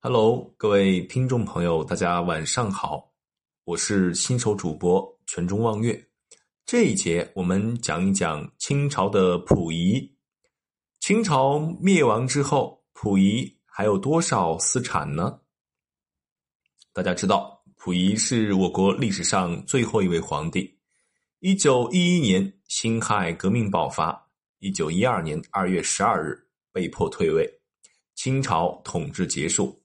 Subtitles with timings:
[0.00, 3.12] Hello，各位听众朋友，大家晚上好，
[3.64, 6.08] 我是新手主播全中望月。
[6.64, 10.16] 这一节我们讲一讲清朝的溥仪。
[11.00, 15.40] 清朝灭亡之后，溥仪还有多少私产呢？
[16.92, 20.78] 大家知道，溥仪是我国历史上最后一位皇帝。
[21.40, 24.30] 一九一一年，辛亥革命爆发，
[24.60, 26.38] 一九一二年二月十二日
[26.70, 27.52] 被迫退位，
[28.14, 29.77] 清朝统治结束。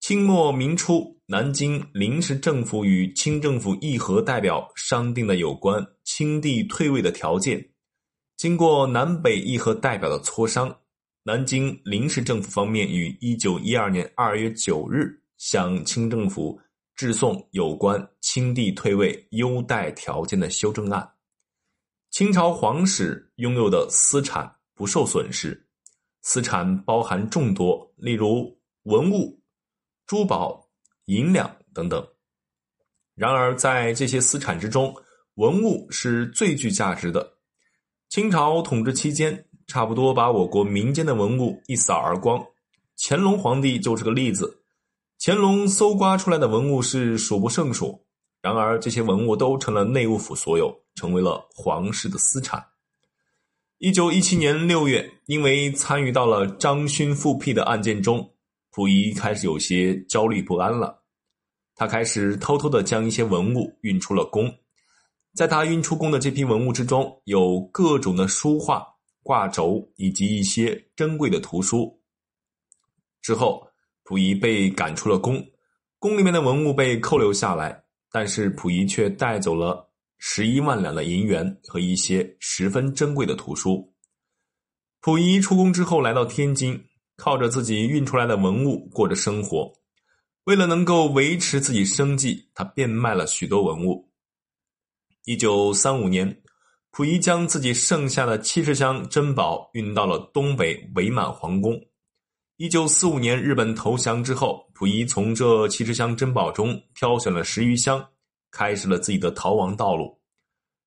[0.00, 7.70] 清末明初，南京临时政府与清政府议和代表商定的有关清帝退位的条件。
[8.36, 10.78] 经过南北议和代表的磋商，
[11.24, 16.60] 南京临时政府方面于一九一二年二月九日向清政府
[16.94, 21.10] 致送有关清帝退位优待条件的修正案。
[22.10, 25.66] 清朝皇室拥有的私产不受损失，
[26.22, 29.42] 私产包含众多，例如文物。
[30.06, 30.68] 珠宝、
[31.06, 32.06] 银两等等。
[33.14, 34.94] 然而，在这些私产之中，
[35.34, 37.34] 文物是最具价值的。
[38.08, 42.40] 清朝统治期间，差不多把我国民间的文物一扫而光。
[42.96, 44.62] 乾隆皇帝就是个例子。
[45.18, 48.04] 乾隆搜刮出来的文物是数不胜数，
[48.40, 52.64] 然而这些文物都成了内务府所有，成为了皇室的私产。
[53.78, 58.35] 一九一七年六月，因为参与到了张勋复辟的案件中。
[58.76, 61.02] 溥仪开始有些焦虑不安了，
[61.74, 64.54] 他开始偷偷的将一些文物运出了宫。
[65.34, 68.86] 在他运出宫的这批文物之中，有各种的书画、
[69.22, 71.98] 挂轴以及一些珍贵的图书。
[73.22, 73.66] 之后，
[74.04, 75.42] 溥仪被赶出了宫，
[75.98, 77.82] 宫里面的文物被扣留下来，
[78.12, 83.90] 但是溥仪却带走了十一万两的银元和一些十分珍贵的图书。
[85.00, 86.85] 溥仪出宫之后，来到天津。
[87.16, 89.72] 靠着自己运出来的文物过着生活，
[90.44, 94.08] 为了能够维持自己生计，他变卖了许多文物。
[95.24, 96.42] 一九三五年，
[96.90, 101.80] 溥仪将自己剩下的七十箱珍宝运到了东北伪满皇宫。
[102.58, 108.06] 一九四五年，日本投降之后，溥仪从这七十箱珍宝中挑选了十余箱，
[108.50, 110.20] 开始了自己的逃亡道路。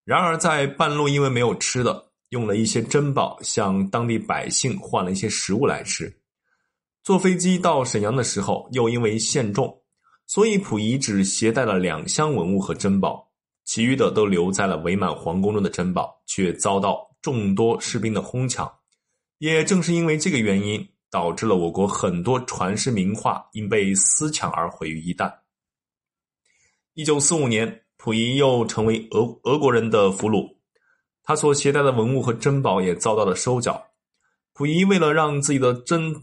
[0.05, 2.09] 然而，在半路因为没有吃的。
[2.29, 6.15] 用了一些珍宝向当地百姓换了一些食物来吃。
[7.09, 9.81] 坐飞机到沈阳的时候，又因为限重，
[10.27, 13.31] 所以溥仪只携带了两箱文物和珍宝，
[13.65, 18.71] 其余的都留在了伪满皇宫中的珍宝，却遭到众多士兵的哄抢。
[19.39, 25.33] 也正是因为这个原因，导致了我国很多传世名画因被私抢而毁于一旦。
[26.93, 30.47] 一九四五年，溥仪又成为俄俄国人的俘虏。
[31.23, 33.83] 他所携带的文物和珍宝也遭到了收缴。
[34.59, 36.13] 溥仪为了让自己的珍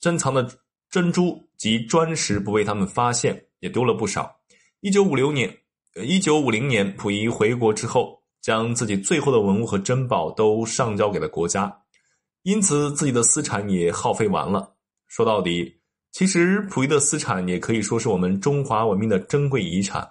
[0.00, 0.44] 珍藏的
[0.90, 4.34] 珍珠及砖石不被他们发现，也丢了不少。
[4.80, 5.56] 一九五六年，
[6.02, 11.72] 一九五零年，溥仪回国之后，将自己最后的文物和珍宝都上交给了国家，
[12.42, 14.74] 因此自己的私产也耗费完了。
[15.06, 15.72] 说到底，
[16.10, 20.04] 其实溥仪的私产也可以说是我们中华文明的珍贵遗产。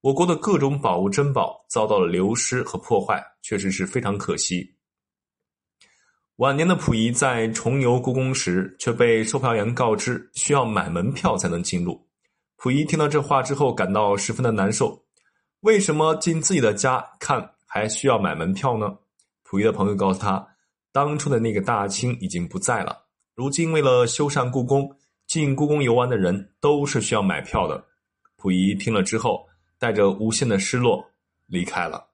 [0.00, 4.68] 我国的各种宝物珍宝遭到了流失和破坏，确实是非常可惜。
[6.40, 12.02] 晚年的溥仪在重游故宫时，却被售票员告知需要买门票才能进入。
[12.56, 15.04] 溥仪听到这话之后，感到十分的难受。
[15.60, 18.96] 为什么进自己的家看还需要买门票呢？
[19.44, 20.48] 溥仪的朋友告诉他，
[20.92, 24.90] 当初的那个大清已经不在了，如今为了修缮故宫，
[25.26, 27.84] 进故宫游玩的人都是需要买票的。
[28.38, 29.46] 溥仪听了之后。
[29.78, 31.02] 带着无限的失落
[31.46, 32.09] 离开了。